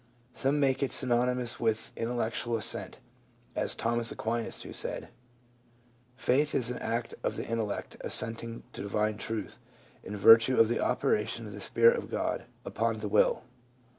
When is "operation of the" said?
10.79-11.61